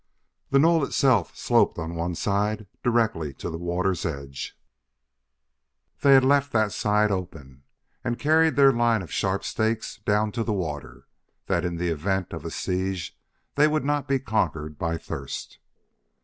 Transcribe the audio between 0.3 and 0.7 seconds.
The